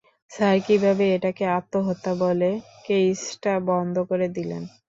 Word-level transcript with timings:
Sir, 0.31 0.55
কীভাবে 0.67 1.05
এটাকে 1.15 1.43
আত্মহত্যা 1.57 2.11
বলে 2.23 2.49
কেইসটা 2.85 3.53
বন্ধ 3.69 3.95
করে 4.09 4.27
দিলেন? 4.35 4.63